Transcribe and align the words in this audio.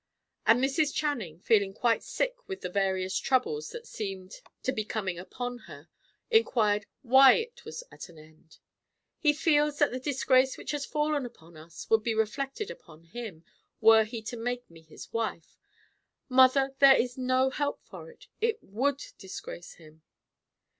And 0.47 0.59
Mrs. 0.59 0.95
Channing, 0.95 1.41
feeling 1.41 1.75
quite 1.75 2.01
sick 2.01 2.33
with 2.47 2.61
the 2.61 2.71
various 2.71 3.15
troubles 3.19 3.69
that 3.69 3.85
seemed 3.85 4.41
to 4.63 4.71
be 4.71 4.83
coming 4.83 5.19
upon 5.19 5.59
her, 5.69 5.89
inquired 6.31 6.87
why 7.03 7.33
it 7.33 7.63
was 7.65 7.83
at 7.91 8.09
an 8.09 8.17
end. 8.17 8.57
"He 9.19 9.31
feels 9.31 9.77
that 9.77 9.91
the 9.91 9.99
disgrace 9.99 10.57
which 10.57 10.71
has 10.71 10.87
fallen 10.87 11.23
upon 11.23 11.55
us 11.55 11.87
would 11.91 12.01
be 12.01 12.15
reflected 12.15 12.71
upon 12.71 13.03
him, 13.03 13.45
were 13.79 14.03
he 14.03 14.23
to 14.23 14.37
make 14.37 14.67
me 14.71 14.81
his 14.81 15.13
wife. 15.13 15.55
Mother, 16.27 16.73
there 16.79 16.95
is 16.95 17.15
no 17.15 17.51
help 17.51 17.83
for 17.85 18.09
it: 18.09 18.25
it 18.41 18.57
would 18.63 19.03
disgrace 19.19 19.73
him." 19.73 20.01